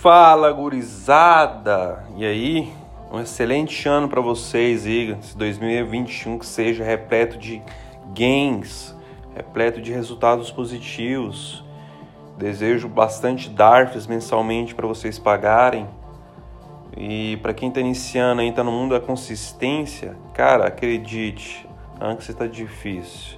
[0.00, 2.04] Fala, gurizada!
[2.14, 2.72] E aí?
[3.10, 7.60] Um excelente ano para vocês aí, esse 2021 que seja repleto de
[8.14, 8.94] gains,
[9.34, 11.64] repleto de resultados positivos.
[12.36, 15.88] Desejo bastante DARFs mensalmente para vocês pagarem.
[16.96, 21.68] E para quem está iniciando aí, tá no mundo da consistência, cara, acredite,
[22.00, 23.36] antes está difícil.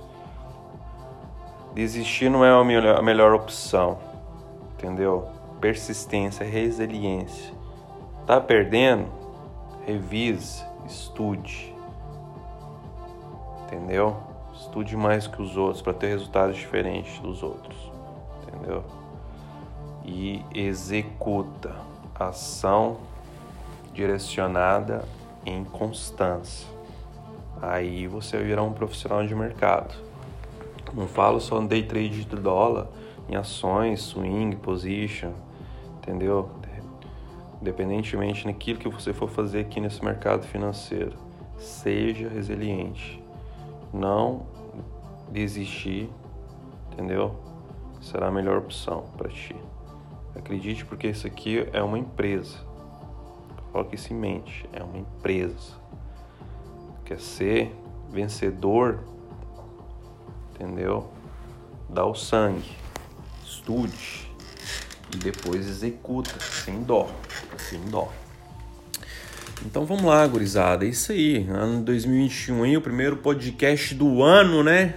[1.73, 3.97] Desistir não é a melhor, a melhor opção,
[4.75, 5.40] entendeu?
[5.61, 7.53] Persistência, resiliência.
[8.27, 9.09] Tá perdendo?
[9.87, 11.75] Revise, estude.
[13.65, 14.17] Entendeu?
[14.55, 17.77] Estude mais que os outros para ter resultados diferentes dos outros.
[18.43, 18.84] Entendeu?
[20.05, 21.75] E executa
[22.15, 22.98] ação
[23.92, 25.05] direcionada
[25.45, 26.67] em constância.
[27.61, 29.95] Aí você virar um profissional de mercado.
[30.95, 32.89] Não falo só no day trade de dólar,
[33.29, 35.33] em ações, swing, position,
[36.10, 36.50] entendeu?
[37.60, 41.17] Independentemente daquilo que você for fazer aqui nesse mercado financeiro,
[41.56, 43.22] seja resiliente.
[43.92, 44.47] Não
[45.30, 46.11] desistir,
[46.92, 47.36] entendeu?
[48.00, 49.55] Será a melhor opção para ti.
[50.34, 52.58] Acredite, porque isso aqui é uma empresa.
[53.70, 55.74] Coloque isso em mente, é uma empresa.
[57.05, 57.77] Quer ser
[58.08, 59.00] vencedor,
[60.55, 61.08] entendeu?
[61.89, 62.70] Dá o sangue,
[63.45, 64.30] estude
[65.12, 67.11] e depois executa, sem dó,
[67.58, 68.12] sem dó.
[69.64, 70.86] Então vamos lá, gurizada.
[70.86, 71.47] É isso aí.
[71.50, 74.94] Ano 2021 aí, o primeiro podcast do ano, né?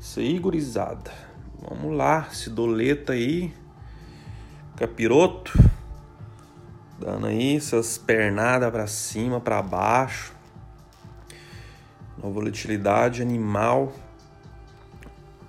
[0.00, 1.10] Isso aí, gurizada.
[1.60, 3.52] Vamos lá, se doleta aí.
[4.76, 5.52] Capiroto.
[7.00, 10.32] Dando aí essas pernadas para cima, para baixo.
[12.16, 13.92] Uma volatilidade animal,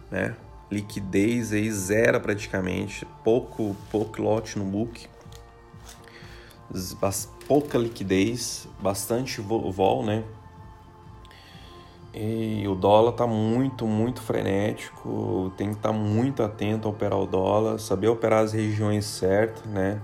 [0.10, 0.36] né?
[0.72, 5.08] Liquidez aí zero praticamente, pouco pouco lote no book.
[7.48, 10.24] Pouca liquidez, bastante vol, né?
[12.14, 17.20] E o dólar tá muito, muito frenético, tem que estar tá muito atento a operar
[17.20, 20.02] o dólar, saber operar as regiões certas, né?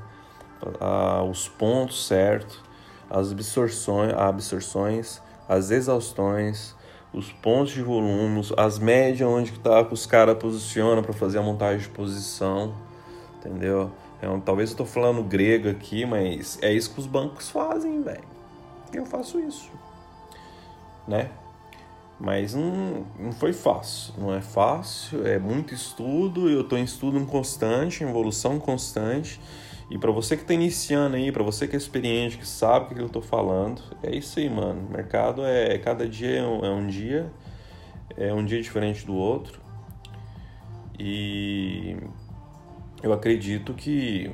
[1.29, 2.59] os pontos certos,
[3.09, 6.75] as absorções, absorções, as exaustões,
[7.13, 11.41] os pontos de volume, as médias onde que tá, os caras posicionam para fazer a
[11.41, 12.73] montagem de posição,
[13.41, 13.91] entendeu?
[14.21, 18.23] É talvez eu tô falando grego aqui, mas é isso que os bancos fazem, velho.
[18.93, 19.71] Eu faço isso,
[21.07, 21.29] né?
[22.19, 27.19] Mas não, não foi fácil, não é fácil, é muito estudo, eu estou em estudo
[27.25, 29.41] constante, em evolução constante.
[29.89, 32.95] E para você que está iniciando aí, para você que é experiente, que sabe o
[32.95, 34.87] que eu estou falando, é isso aí, mano.
[34.89, 37.31] Mercado é cada dia é um, é um dia,
[38.15, 39.59] é um dia diferente do outro.
[40.99, 41.97] E
[43.03, 44.31] eu acredito que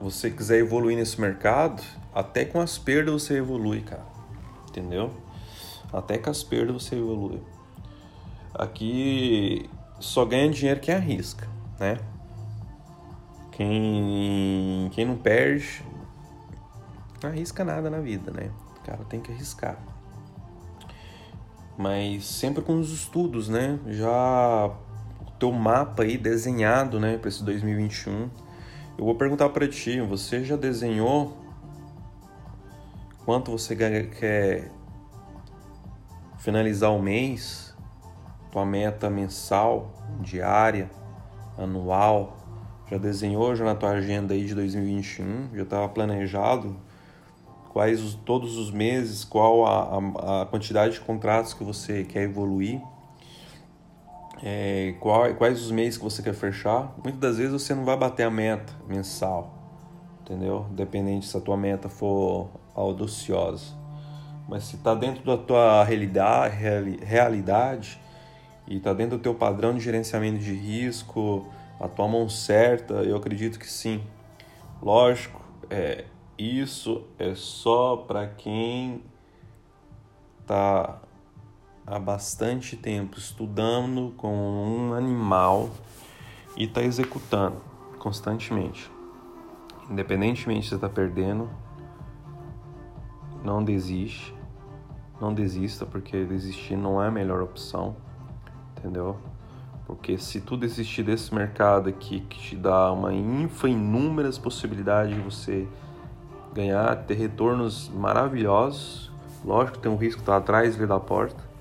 [0.00, 1.82] você quiser evoluir nesse mercado,
[2.14, 4.04] até com as perdas você evolui, cara.
[4.68, 5.12] Entendeu?
[5.92, 7.40] Até com as perdas você evolui.
[8.54, 9.68] Aqui
[10.00, 11.98] só ganha dinheiro quem arrisca, né?
[13.52, 15.84] Quem, quem não perde,
[17.22, 18.50] não arrisca nada na vida, né?
[18.76, 19.78] O cara tem que arriscar.
[21.76, 23.78] Mas sempre com os estudos, né?
[23.86, 24.70] Já
[25.38, 28.30] teu mapa aí desenhado, né, para esse 2021.
[28.96, 31.36] Eu vou perguntar para ti, você já desenhou
[33.24, 34.70] quanto você quer
[36.38, 37.74] finalizar o mês?
[38.52, 40.90] Tua meta mensal, diária,
[41.58, 42.36] anual?
[42.88, 45.56] Já desenhou já na tua agenda aí de 2021?
[45.56, 46.76] Já estava planejado
[47.74, 52.22] quais os, todos os meses, qual a, a, a, quantidade de contratos que você quer
[52.22, 52.80] evoluir?
[54.42, 56.94] É, qual, quais os meses que você quer fechar?
[57.02, 59.54] Muitas das vezes você não vai bater a meta mensal,
[60.20, 60.66] entendeu?
[60.70, 63.74] Dependente se a tua meta for audaciosa.
[64.48, 66.56] Mas se está dentro da tua realidade,
[67.02, 68.00] realidade
[68.66, 71.48] e está dentro do teu padrão de gerenciamento de risco,
[71.80, 72.94] a tua mão certa?
[72.94, 74.02] Eu acredito que sim.
[74.82, 76.04] Lógico, é,
[76.36, 79.02] isso é só para quem
[80.40, 81.00] está
[81.86, 85.70] há bastante tempo estudando com um animal
[86.56, 87.56] e está executando
[87.98, 88.90] constantemente.
[89.90, 91.50] Independentemente se você está perdendo,
[93.44, 94.34] não desiste.
[95.20, 97.96] Não desista, porque desistir não é a melhor opção,
[98.76, 99.16] entendeu?
[99.86, 105.20] Porque se tu desistir desse mercado aqui que te dá uma infa inúmeras possibilidades de
[105.20, 105.68] você
[106.52, 109.12] ganhar, ter retornos maravilhosos,
[109.44, 111.53] lógico tem um risco tá atrás da porta,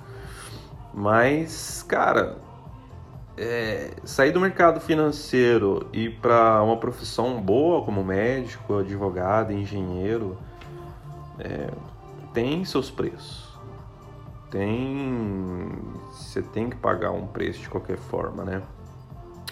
[0.93, 2.37] mas cara,
[3.37, 10.37] é, sair do mercado financeiro e para uma profissão boa como médico, advogado, engenheiro,
[11.39, 11.69] é,
[12.33, 13.53] tem seus preços.
[14.49, 15.71] Tem.
[16.11, 18.61] Você tem que pagar um preço de qualquer forma, né?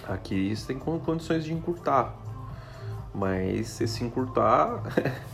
[0.08, 2.14] Aqui você tem condições de encurtar.
[3.12, 4.80] Mas esse encurtar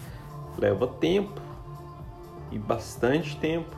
[0.56, 1.40] leva tempo.
[2.50, 3.76] E bastante tempo.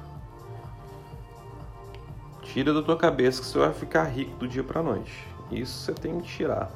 [2.52, 5.24] Tira da tua cabeça que você vai ficar rico do dia pra noite.
[5.52, 6.68] Isso você tem que tirar.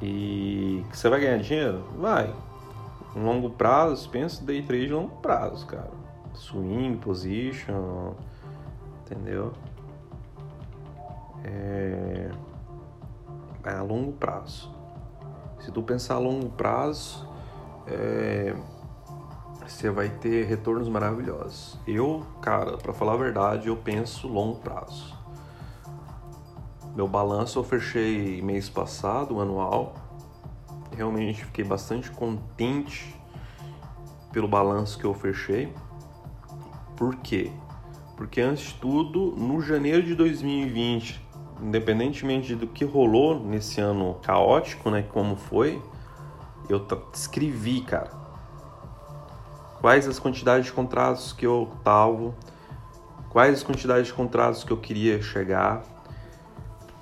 [0.00, 1.84] E que você vai ganhar dinheiro?
[1.94, 2.34] Vai.
[3.14, 5.90] Longo prazo, pensa day trade de longo prazo, cara.
[6.32, 8.14] Swing, position,
[9.02, 9.52] entendeu?
[11.44, 12.30] É...
[13.64, 14.74] é a longo prazo.
[15.60, 17.28] Se tu pensar a longo prazo,
[17.86, 18.56] é...
[19.70, 21.78] você vai ter retornos maravilhosos.
[21.86, 25.16] Eu, cara, para falar a verdade, eu penso longo prazo.
[26.94, 29.94] Meu balanço eu fechei mês passado, anual,
[30.96, 33.14] realmente fiquei bastante contente
[34.32, 35.72] pelo balanço que eu fechei.
[36.96, 37.52] Por quê?
[38.16, 41.24] Porque antes de tudo, no janeiro de 2020,
[41.62, 45.80] independentemente do que rolou nesse ano caótico, né, como foi,
[46.68, 46.84] eu
[47.14, 48.17] escrevi, cara,
[49.80, 52.34] quais as quantidades de contratos que eu tava,
[53.30, 55.82] quais as quantidades de contratos que eu queria chegar,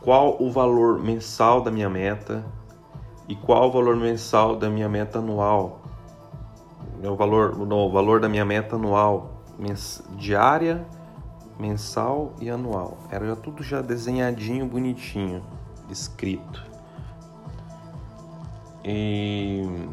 [0.01, 2.45] qual o valor mensal da minha meta,
[3.29, 5.83] e qual o valor mensal da minha meta anual.
[7.03, 10.87] O valor, o valor da minha meta anual, mens, diária,
[11.59, 12.97] mensal e anual.
[13.11, 15.43] Era tudo já desenhadinho, bonitinho,
[15.91, 16.65] escrito.
[18.85, 19.89] E,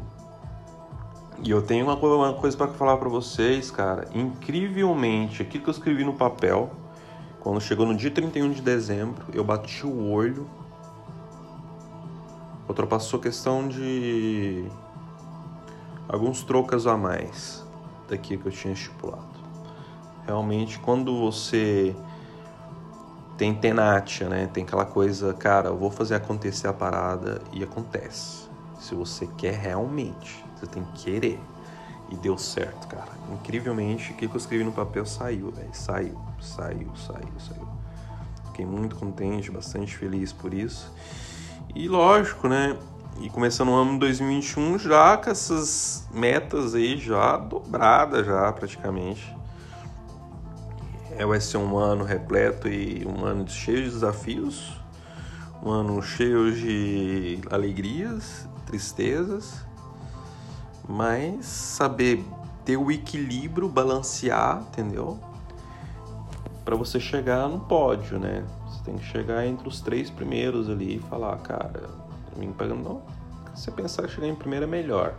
[1.41, 4.07] e eu tenho uma, coisa para falar para vocês, cara.
[4.13, 6.71] Incrivelmente, aquilo que eu escrevi no papel,
[7.39, 10.47] quando chegou no dia 31 de dezembro, eu bati o olho
[12.67, 14.65] ultrapassou questão de
[16.07, 17.63] alguns trocas a mais
[18.07, 19.33] daqui que eu tinha estipulado.
[20.25, 21.95] Realmente, quando você
[23.37, 24.47] tem tenácia, né?
[24.47, 28.47] Tem aquela coisa, cara, eu vou fazer acontecer a parada e acontece.
[28.79, 31.39] Se você quer realmente, você tem que querer.
[32.09, 33.11] E deu certo, cara.
[33.31, 35.69] Incrivelmente, o que eu escrevi no papel saiu, velho.
[35.73, 37.67] Saiu, saiu, saiu, saiu.
[38.47, 40.91] Fiquei muito contente, bastante feliz por isso.
[41.73, 42.77] E lógico, né?
[43.19, 49.35] E começando o ano 2021 já com essas metas aí já dobradas já praticamente.
[51.11, 54.79] É, vai ser um ano repleto e um ano cheio de desafios,
[55.63, 59.63] um ano cheio de alegrias, tristezas,
[60.87, 62.23] mas saber
[62.65, 65.19] ter o equilíbrio, balancear, entendeu?
[66.63, 68.45] Para você chegar no pódio, né?
[68.83, 71.89] tem que chegar entre os três primeiros ali e falar, cara,
[72.35, 73.01] mim pagando não.
[73.55, 75.13] Se você pensar que chegar em primeiro é melhor.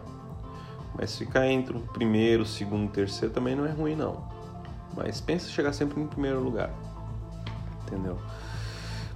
[0.96, 4.24] Mas ficar entre o primeiro, segundo, terceiro também não é ruim não.
[4.96, 6.70] Mas pensa em chegar sempre em primeiro lugar.
[7.86, 8.18] Entendeu?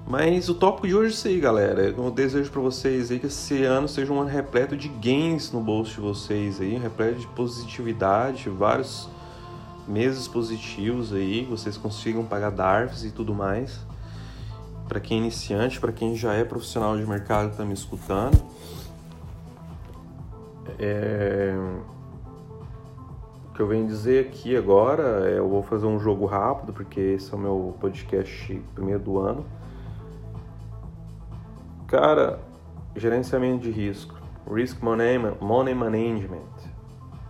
[0.08, 1.82] Mas o tópico de hoje é isso aí, galera.
[1.82, 5.60] Eu desejo para vocês aí que esse ano seja um ano repleto de gains no
[5.60, 9.06] bolso de vocês aí, repleto de positividade, vários
[9.86, 13.86] meses positivos aí, vocês consigam pagar DARFs e tudo mais
[14.88, 18.42] para quem é iniciante, para quem já é profissional de mercado está me escutando.
[20.78, 21.54] É...
[23.50, 26.98] O que eu venho dizer aqui agora é eu vou fazer um jogo rápido, porque
[26.98, 29.57] esse é o meu podcast primeiro do ano.
[31.88, 32.38] Cara,
[32.94, 34.14] gerenciamento de risco,
[34.46, 35.18] risk money,
[35.74, 36.46] management.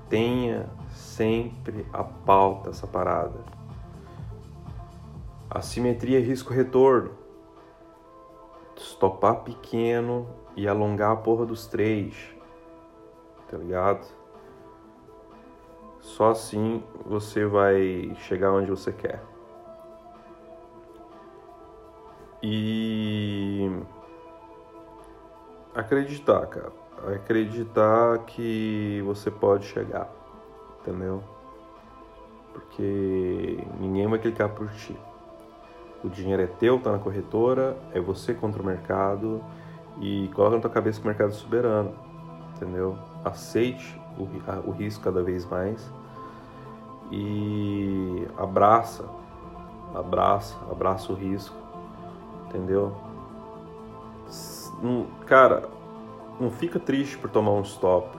[0.09, 3.38] Tenha sempre a pauta essa parada.
[5.49, 7.12] Assimetria risco-retorno
[8.77, 12.15] stopar pequeno e alongar a porra dos três,
[13.49, 14.07] tá ligado?
[16.00, 19.23] Só assim você vai chegar onde você quer.
[22.43, 23.71] E
[25.80, 26.73] acreditar, cara.
[27.14, 30.11] Acreditar que você pode chegar,
[30.80, 31.23] entendeu?
[32.52, 34.97] Porque ninguém vai clicar por ti.
[36.02, 39.42] O dinheiro é teu, tá na corretora, é você contra o mercado
[40.00, 41.94] e coloca na tua cabeça que o mercado é soberano,
[42.56, 42.97] entendeu?
[43.25, 45.88] Aceite o, o risco cada vez mais
[47.11, 49.04] e abraça,
[49.94, 51.56] abraça, abraça o risco,
[52.47, 52.94] entendeu?
[55.26, 55.68] Cara,
[56.40, 58.16] não fica triste por tomar um stop,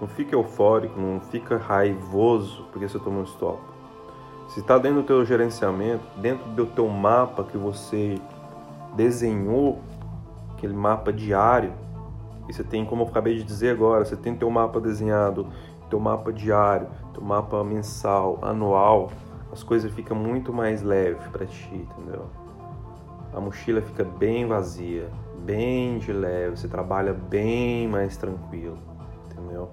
[0.00, 3.58] não fica eufórico, não fica raivoso porque você tomou um stop.
[4.48, 8.20] Se está dentro do teu gerenciamento, dentro do teu mapa que você
[8.94, 9.80] desenhou
[10.52, 11.72] aquele mapa diário,
[12.48, 15.46] e você tem, como eu acabei de dizer agora, você tem teu mapa desenhado,
[15.90, 19.10] teu mapa diário, teu mapa mensal, anual,
[19.52, 22.26] as coisas ficam muito mais leves para ti, entendeu?
[23.34, 28.78] A mochila fica bem vazia, bem de leve, você trabalha bem mais tranquilo,
[29.26, 29.70] entendeu?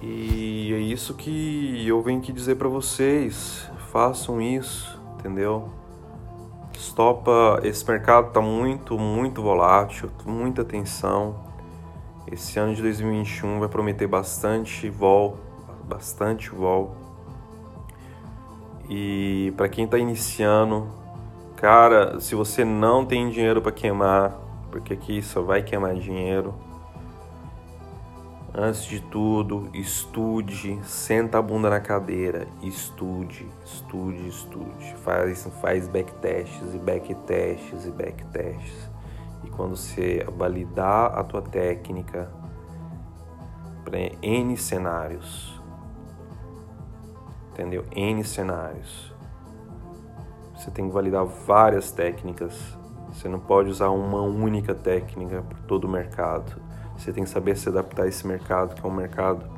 [0.00, 5.68] E é isso que eu venho aqui dizer para vocês, façam isso, entendeu?
[6.72, 11.34] Estopa, esse mercado tá muito, muito volátil, muita atenção.
[12.30, 15.38] Esse ano de 2021 vai prometer bastante vol,
[15.88, 16.94] bastante vol.
[18.88, 20.88] E para quem está iniciando,
[21.56, 24.32] cara, se você não tem dinheiro para queimar,
[24.70, 26.54] porque aqui só vai queimar dinheiro.
[28.54, 34.94] Antes de tudo, estude, senta a bunda na cadeira, estude, estude, estude.
[35.02, 38.90] Faz, faz backtests e backtests e backtests.
[39.44, 42.30] E quando você validar a tua técnica
[43.84, 45.60] para N cenários,
[47.50, 47.84] entendeu?
[47.94, 49.15] N cenários.
[50.66, 52.76] Você tem que validar várias técnicas.
[53.10, 56.60] Você não pode usar uma única técnica para todo o mercado.
[56.98, 59.48] Você tem que saber se adaptar a esse mercado, que é um mercado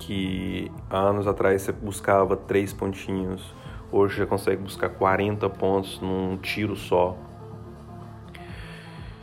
[0.00, 3.54] que anos atrás você buscava três pontinhos,
[3.92, 7.16] hoje já consegue buscar 40 pontos num tiro só.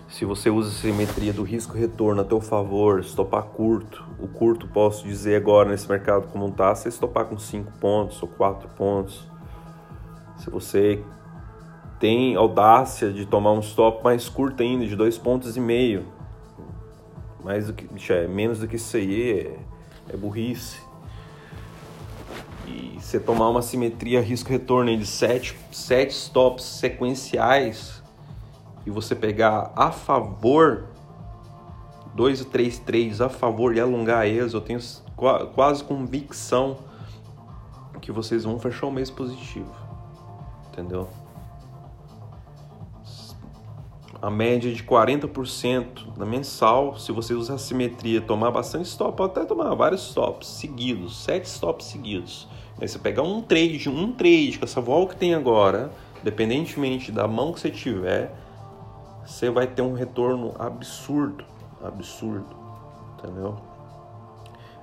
[0.08, 5.06] Se você usa a simetria do risco-retorno a teu favor, estopar curto, o curto posso
[5.06, 9.36] dizer agora nesse mercado como está, você estopar com 5 pontos ou 4 pontos.
[10.38, 11.03] Se você
[12.00, 16.06] tem audácia de tomar um stop mais curto ainda, de 2 pontos e meio,
[17.44, 20.79] mais do que, é, menos do que isso aí é, é burrice.
[22.67, 25.56] E você tomar uma simetria risco-retorno de 7
[26.10, 28.03] stops sequenciais,
[28.86, 30.88] e você pegar a favor
[32.15, 34.79] 2 e 3 3 a favor e alongar a eu tenho
[35.53, 36.77] quase convicção
[38.01, 39.87] que vocês vão fechar o mês positivo.
[40.77, 41.10] Entendeu?
[44.22, 49.46] A média de 40% na mensal, se você usar simetria, tomar bastante stop, pode até
[49.46, 52.48] tomar vários stops seguidos, sete stops seguidos.
[52.79, 55.91] Aí você pegar um trade, um trade com essa vol que tem agora,
[56.22, 58.36] independentemente da mão que você tiver,
[59.25, 61.43] você vai ter um retorno absurdo,
[61.84, 62.55] absurdo,
[63.17, 63.57] entendeu?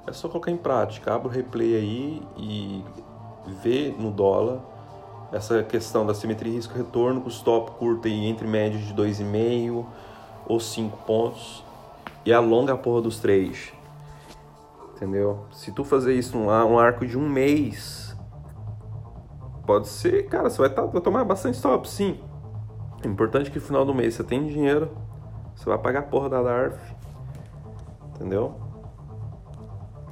[0.09, 2.85] É só colocar em prática, abre o replay aí e
[3.63, 4.74] vê no dólar
[5.33, 9.85] essa questão da simetria risco-retorno com stop curto aí entre médios de 2,5
[10.47, 11.65] ou 5 pontos
[12.25, 13.73] e alonga a porra dos três.
[14.95, 15.45] Entendeu?
[15.53, 18.17] Se tu fazer isso num um arco de um mês,
[19.67, 22.21] pode ser, cara, você vai, tá, vai tomar bastante stop, sim.
[23.05, 24.91] Importante que no final do mês você tem dinheiro,
[25.55, 26.79] você vai pagar a porra da DARF,
[28.15, 28.55] entendeu?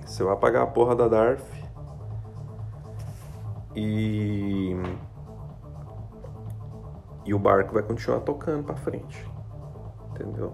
[0.05, 1.43] Você vai pagar a porra da DARF
[3.75, 4.77] e
[7.25, 9.27] e o barco vai continuar tocando para frente,
[10.11, 10.53] entendeu?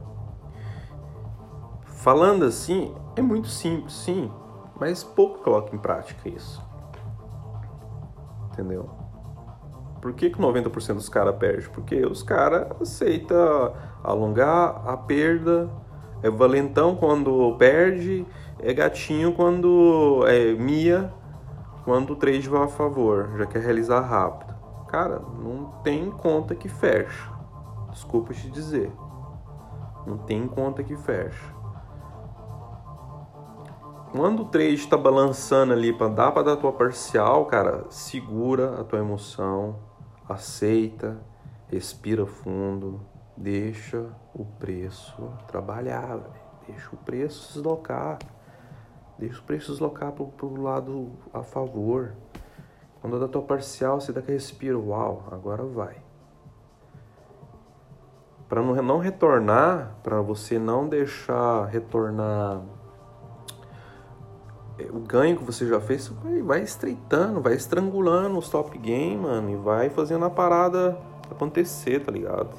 [1.85, 4.31] Falando assim, é muito simples, sim,
[4.79, 6.63] mas pouco coloca em prática isso,
[8.53, 8.89] entendeu?
[10.01, 11.69] Por que, que 90% dos caras perdem?
[11.71, 15.69] Porque os caras aceitam alongar a perda,
[16.23, 18.25] é valentão quando perde,
[18.61, 21.13] é gatinho quando é mia,
[21.89, 24.55] quando o trade vai a favor, já quer realizar rápido.
[24.89, 27.33] Cara, não tem conta que fecha.
[27.91, 28.93] Desculpa te dizer.
[30.07, 31.47] Não tem conta que fecha.
[34.13, 38.85] Quando o trade está balançando ali para dar para dar tua parcial, cara, segura a
[38.85, 39.79] tua emoção,
[40.29, 41.19] aceita,
[41.69, 43.01] respira fundo,
[43.35, 44.05] deixa
[44.35, 46.21] o preço trabalhar,
[46.67, 48.19] deixa o preço se deslocar,
[49.19, 52.15] deixa o preço se deslocar para o lado a favor.
[53.01, 55.97] Quando dá tua parcial, você dá que respira, uau, agora vai.
[58.49, 62.63] Para não, não retornar, para você não deixar retornar
[64.93, 69.51] o ganho que você já fez, vai, vai estreitando, vai estrangulando os top game, mano,
[69.51, 70.97] e vai fazendo a parada
[71.31, 72.51] acontecer, tá ligado?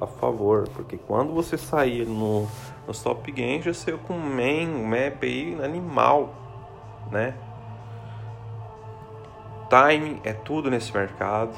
[0.00, 2.48] A favor, porque quando você sair no,
[2.88, 6.34] no top game, já saiu com main, map aí animal,
[7.10, 7.34] né?
[9.68, 11.54] Time é tudo nesse mercado.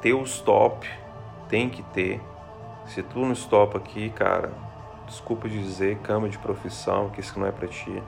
[0.00, 0.88] Ter o stop,
[1.48, 2.20] tem que ter.
[2.86, 4.52] Se tu não stop aqui, cara,
[5.06, 8.02] desculpa de dizer, cama de profissão, que isso não é para ti.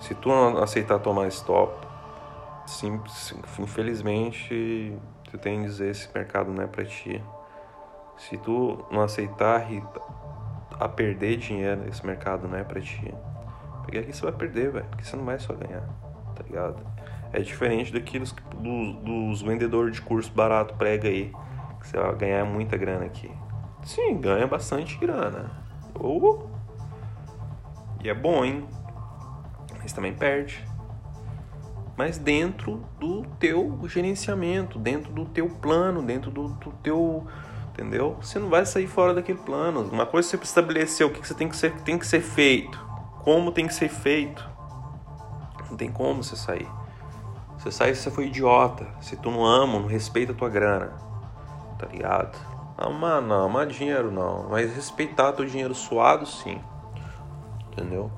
[0.00, 1.86] Se tu não aceitar tomar stop,
[2.66, 4.96] sim, sim, infelizmente,
[5.30, 7.22] tu tem que dizer esse mercado não é para ti.
[8.18, 9.66] Se tu não aceitar
[10.78, 13.14] a perder dinheiro, esse mercado não é para ti.
[13.82, 15.88] Porque aqui você vai perder, velho, porque você não vai só ganhar,
[16.36, 16.84] tá ligado?
[17.32, 21.32] É diferente daqueles dos, dos vendedores de curso barato prega aí,
[21.80, 23.30] que você vai ganhar muita grana aqui.
[23.82, 25.50] Sim, ganha bastante grana.
[25.94, 26.48] Ou
[28.02, 28.64] e é bom, hein?
[29.78, 30.64] Mas também perde.
[31.96, 37.26] Mas dentro do teu gerenciamento, dentro do teu plano, dentro do, do teu.
[37.78, 38.16] Entendeu?
[38.20, 39.82] Você não vai sair fora daquele plano.
[39.82, 42.78] Uma coisa é você estabelecer o que você tem que ser, tem que ser feito,
[43.22, 44.44] como tem que ser feito.
[45.70, 46.68] Não tem como você sair.
[47.56, 50.92] Você sai se você foi idiota, se tu não ama, não respeita a tua grana.
[51.78, 52.36] Tá ligado?
[52.76, 54.48] Amar não, amar dinheiro não.
[54.48, 56.60] Mas respeitar teu dinheiro suado sim
[57.78, 58.10] entendeu?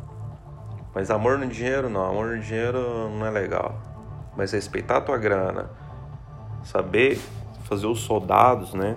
[0.95, 3.79] Mas amor no dinheiro não, amor no dinheiro não é legal.
[4.37, 5.71] Mas respeitar a tua grana,
[6.65, 7.21] saber
[7.65, 8.97] fazer os soldados, né?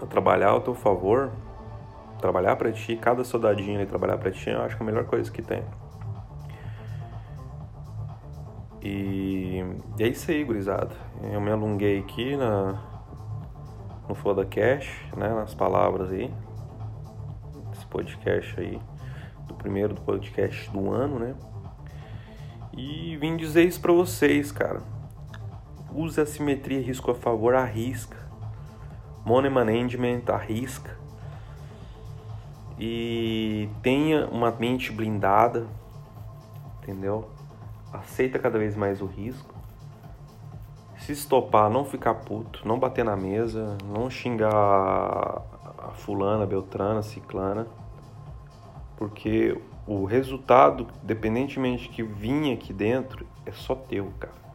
[0.00, 1.32] A trabalhar ao teu favor,
[2.18, 5.04] trabalhar para ti, cada soldadinho ali trabalhar para ti, eu acho que é a melhor
[5.04, 5.62] coisa que tem.
[8.82, 9.64] E,
[9.98, 10.94] é isso aí, gurizada.
[11.32, 12.80] Eu me alonguei aqui na,
[14.08, 15.28] no Foda Cash, né?
[15.28, 16.32] Nas palavras aí.
[17.72, 18.80] Esse podcast aí
[19.46, 21.34] do primeiro do podcast do ano, né?
[22.76, 24.80] E vim dizer isso para vocês, cara.
[25.92, 28.25] Use a simetria risco a favor, arrisca.
[29.26, 30.96] Money management, arrisca.
[32.78, 35.66] E tenha uma mente blindada,
[36.82, 37.28] entendeu?
[37.92, 39.54] Aceita cada vez mais o risco.
[40.98, 47.66] Se estopar, não ficar puto, não bater na mesa, não xingar a fulana, beltrana, ciclana
[48.96, 49.56] porque
[49.86, 54.45] o resultado, dependentemente que vinha aqui dentro, é só teu, cara.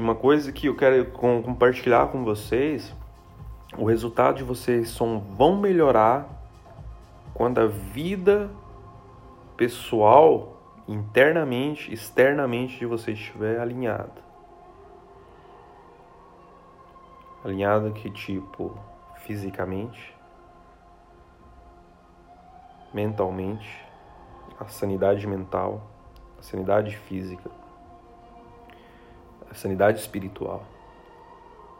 [0.00, 2.90] E uma coisa que eu quero compartilhar com vocês,
[3.76, 6.26] o resultado de vocês só vão melhorar
[7.34, 8.50] quando a vida
[9.58, 10.58] pessoal,
[10.88, 14.24] internamente, externamente de vocês estiver alinhada.
[17.44, 18.74] Alinhada que tipo
[19.16, 20.16] fisicamente,
[22.94, 23.84] mentalmente,
[24.58, 25.82] a sanidade mental,
[26.38, 27.59] a sanidade física,
[29.50, 30.62] a sanidade espiritual,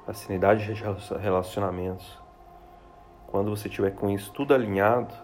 [0.06, 0.83] a sanidade de
[1.20, 2.18] relacionamentos.
[3.28, 5.14] Quando você tiver com isso tudo alinhado,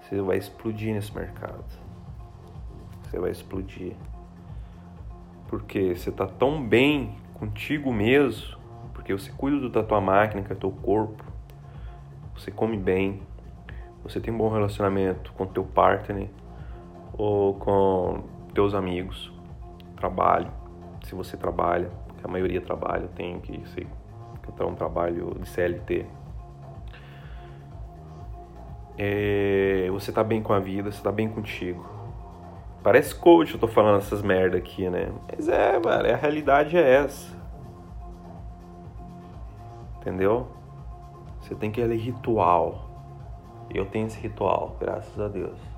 [0.00, 1.64] você vai explodir nesse mercado.
[3.02, 3.96] Você vai explodir.
[5.48, 8.58] Porque você está tão bem contigo mesmo,
[8.92, 11.24] porque você cuida da tua máquina, que é teu corpo,
[12.36, 13.22] você come bem,
[14.02, 16.28] você tem um bom relacionamento com teu partner
[17.14, 18.22] ou com
[18.54, 19.32] teus amigos,
[19.96, 20.59] trabalho,
[21.04, 21.90] se você trabalha,
[22.22, 23.86] a maioria trabalha, tem que ser
[24.56, 26.06] que um trabalho de CLT.
[28.98, 31.88] É, você tá bem com a vida, você tá bem contigo.
[32.82, 35.12] Parece coach eu tô falando essas merda aqui, né?
[35.28, 37.38] Mas é, velho, a realidade é essa.
[39.98, 40.48] Entendeu?
[41.40, 42.88] Você tem que ir ritual.
[43.72, 45.69] Eu tenho esse ritual, graças a Deus.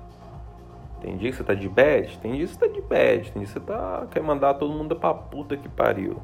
[1.03, 3.43] Tem dia que você tá de bad, tem dia que você tá de bad, tem
[3.43, 6.15] dia que você tá, quer mandar todo mundo pra puta que pariu.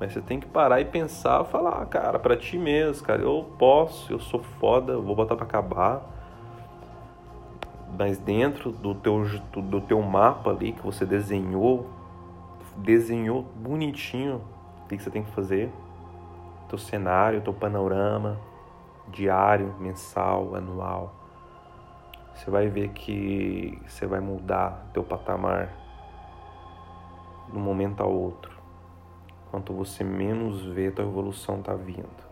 [0.00, 4.12] Mas você tem que parar e pensar, falar, cara, para ti mesmo, cara, eu posso,
[4.12, 6.02] eu sou foda, vou botar para acabar.
[7.96, 11.88] Mas dentro do teu, do teu mapa ali que você desenhou,
[12.76, 14.42] desenhou bonitinho
[14.84, 15.70] o que você tem que fazer,
[16.68, 18.36] teu cenário, teu panorama,
[19.06, 21.14] diário, mensal, anual,
[22.38, 25.74] você vai ver que você vai mudar teu patamar
[27.50, 28.56] de um momento a outro.
[29.50, 32.28] Quanto você menos vê, tua evolução tá vindo.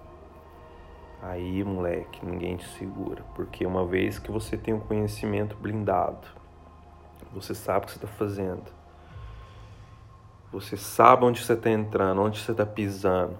[1.20, 6.28] Aí, moleque, ninguém te segura, porque uma vez que você tem o um conhecimento blindado,
[7.32, 8.70] você sabe o que você está fazendo,
[10.52, 13.36] você sabe onde você está entrando, onde você está pisando,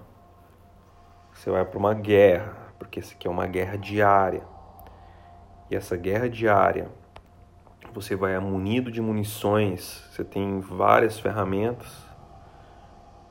[1.33, 4.56] você vai para uma guerra, porque isso aqui é uma guerra diária.
[5.69, 6.89] E essa guerra diária,
[7.93, 12.05] você vai munido de munições, você tem várias ferramentas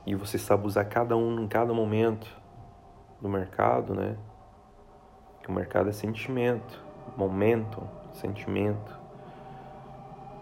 [0.05, 2.27] e você sabe usar cada um em cada momento
[3.21, 4.15] do mercado, né?
[5.41, 6.81] Que o mercado é sentimento,
[7.15, 7.81] momento,
[8.13, 8.95] sentimento.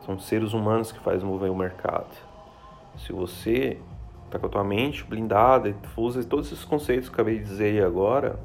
[0.05, 2.15] São seres humanos que fazem mover o mercado.
[2.97, 3.79] Se você
[4.25, 7.45] está com a tua mente blindada e usa todos esses conceitos que eu acabei de
[7.45, 8.39] dizer aí agora,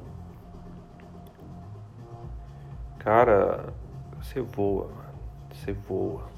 [3.00, 3.72] Cara,
[4.20, 4.90] você voa.
[5.50, 6.28] Você voa.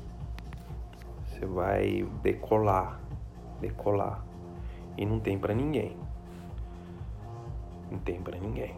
[1.26, 3.00] Você vai decolar,
[3.60, 4.24] decolar.
[4.96, 5.96] E não tem para ninguém.
[7.90, 8.76] Não tem para ninguém.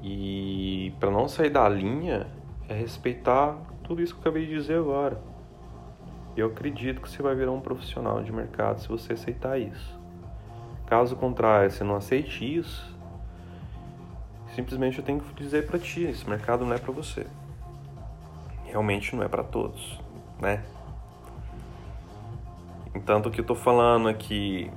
[0.00, 2.28] E para não sair da linha
[2.68, 5.20] é respeitar tudo isso que eu acabei de dizer agora.
[6.36, 9.98] Eu acredito que você vai virar um profissional de mercado se você aceitar isso.
[10.86, 12.96] Caso contrário, você não aceite isso,
[14.58, 17.28] simplesmente eu tenho que dizer para ti, esse mercado não é para você.
[18.64, 20.00] Realmente não é para todos,
[20.40, 20.64] né?
[22.92, 24.68] Entanto, o que eu tô falando aqui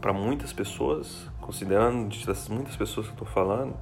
[0.00, 3.76] para muitas pessoas, considerando das muitas pessoas que eu tô falando,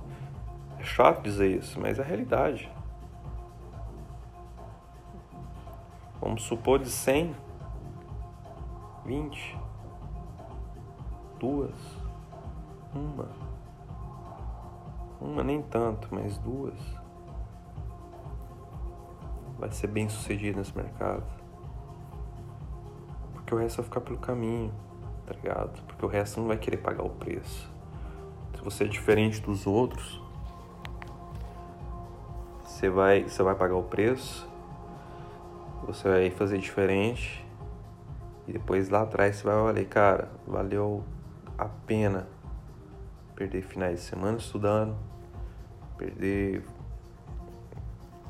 [0.78, 2.70] é chato dizer isso, mas é a realidade.
[6.20, 7.34] Vamos supor de 100,
[9.06, 9.58] 20,
[11.40, 12.01] duas,
[12.94, 13.28] uma,
[15.20, 16.78] uma nem tanto, mas duas,
[19.58, 21.24] vai ser bem sucedido nesse mercado.
[23.32, 24.72] Porque o resto vai ficar pelo caminho,
[25.26, 25.82] tá ligado?
[25.86, 27.70] Porque o resto não vai querer pagar o preço.
[28.56, 30.20] Se você é diferente dos outros,
[32.64, 34.48] você vai, você vai pagar o preço,
[35.86, 37.46] você vai fazer diferente
[38.46, 41.04] e depois lá atrás você vai olhar, cara, valeu
[41.56, 42.26] a pena
[43.42, 44.96] perder finais de semana estudando,
[45.98, 46.62] perder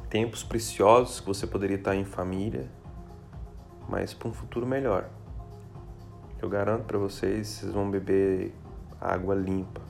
[0.08, 2.66] tempos preciosos que você poderia estar em família,
[3.86, 5.10] mas para um futuro melhor.
[6.40, 8.54] Eu garanto para vocês, vocês vão beber
[8.98, 9.82] água limpa.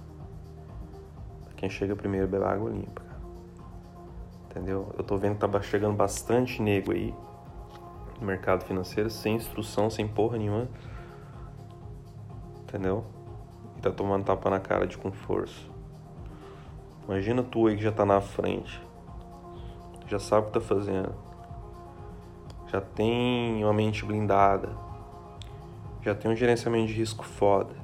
[1.57, 3.03] Quem chega primeiro bebe água limpa
[4.51, 4.93] entendeu?
[4.99, 7.15] Eu tô vendo que tá chegando bastante nego aí
[8.21, 10.69] no mercado financeiro sem instrução, sem porra nenhuma,
[12.65, 13.22] entendeu?
[13.83, 15.61] Tá tomando tapa na cara de com força.
[17.05, 18.81] Imagina tu aí que já tá na frente,
[20.07, 21.13] já sabe o que tá fazendo,
[22.69, 24.69] já tem uma mente blindada,
[26.01, 27.75] já tem um gerenciamento de risco foda.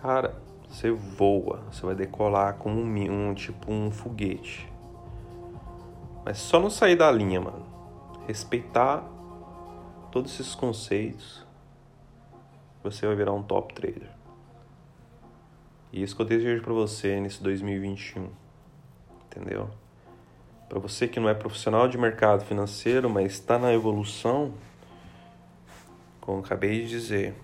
[0.00, 0.34] Cara,
[0.66, 4.66] você voa, você vai decolar como um, um tipo um foguete.
[6.24, 7.66] Mas só não sair da linha, mano.
[8.26, 9.04] Respeitar
[10.10, 11.46] todos esses conceitos,
[12.84, 14.10] você vai virar um top trader.
[15.90, 18.28] E isso que eu desejo para você nesse 2021.
[19.26, 19.70] Entendeu?
[20.68, 24.54] Para você que não é profissional de mercado financeiro, mas está na evolução,
[26.20, 27.34] como acabei de dizer,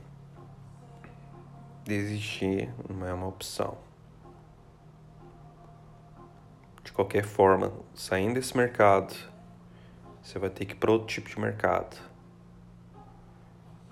[1.84, 3.78] desistir não é uma opção.
[6.82, 9.14] De qualquer forma, saindo desse mercado,
[10.22, 12.09] você vai ter que ir para outro tipo de mercado.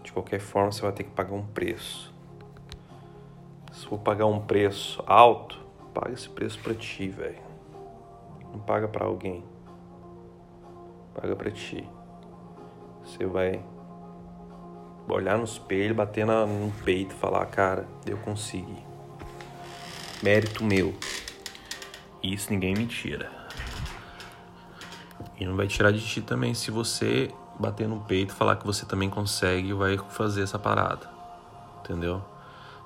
[0.02, 2.14] De qualquer forma, você vai ter que pagar um preço.
[3.72, 7.38] Se for pagar um preço alto, paga esse preço para ti, velho.
[8.52, 9.44] Não paga para alguém.
[11.14, 11.88] Paga para ti.
[13.04, 13.62] Você vai
[15.08, 18.84] olhar no espelho, bater na, no peito e falar, cara, eu consegui.
[20.22, 20.94] Mérito meu.
[22.22, 23.30] Isso ninguém me tira.
[25.38, 28.86] E não vai tirar de ti também se você bater no peito falar que você
[28.86, 31.08] também consegue e vai fazer essa parada.
[31.80, 32.22] Entendeu?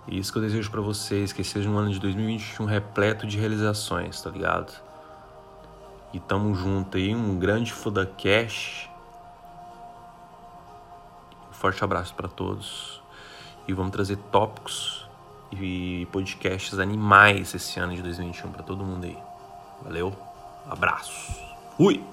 [0.07, 3.39] E isso que eu desejo para vocês, que seja um ano de 2021 repleto de
[3.39, 4.73] realizações, tá ligado?
[6.13, 8.91] E tamo junto aí, um grande foda cash
[11.63, 13.01] Forte abraço para todos
[13.69, 15.09] e vamos trazer tópicos
[15.53, 19.17] e podcasts animais esse ano de 2021 para todo mundo aí.
[19.81, 20.13] Valeu,
[20.69, 21.41] abraço,
[21.77, 22.05] fui!